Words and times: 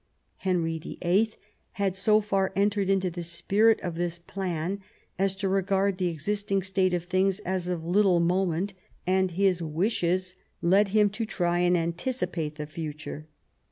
Henry 0.37 0.79
VIII. 0.79 1.33
had 1.73 1.95
so 1.95 2.21
far 2.21 2.51
entered 2.55 2.89
into 2.89 3.11
the 3.11 3.21
spirit 3.21 3.79
of 3.81 3.93
this 3.93 4.17
plan 4.17 4.81
as 5.19 5.35
to 5.35 5.47
regard 5.47 5.99
the 5.99 6.07
existing 6.07 6.63
state 6.63 6.91
of 6.95 7.03
things 7.05 7.37
as 7.41 7.67
of 7.67 7.85
little 7.85 8.19
moment, 8.19 8.73
and 9.05 9.29
his 9.29 9.61
wishes 9.61 10.35
led 10.59 10.87
him 10.87 11.07
to 11.11 11.23
try 11.23 11.59
and 11.59 11.77
anticipate 11.77 12.55
the 12.55 12.65
future. 12.65 13.27